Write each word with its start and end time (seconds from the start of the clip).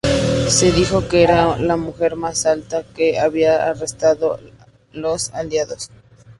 Se 0.47 0.71
dijo 0.71 1.07
que 1.07 1.21
era 1.21 1.59
la 1.59 1.77
mujer 1.77 2.15
más 2.15 2.47
alta 2.47 2.81
que 2.95 3.19
habían 3.19 3.61
arrestado 3.61 4.39
los 4.93 5.29
Aliados. 5.31 5.91